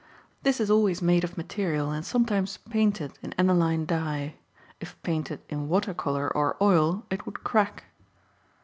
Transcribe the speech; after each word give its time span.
This 0.41 0.59
is 0.59 0.71
always 0.71 0.99
made 0.99 1.23
of 1.23 1.37
material 1.37 1.91
and 1.91 2.03
sometimes 2.03 2.57
painted 2.57 3.19
in 3.21 3.33
aniline 3.33 3.85
dye; 3.85 4.33
if 4.79 4.99
painted 5.03 5.41
in 5.47 5.69
water 5.69 5.93
color 5.93 6.35
or 6.35 6.57
oil 6.59 7.05
it 7.11 7.27
would 7.27 7.43
crack. 7.43 7.83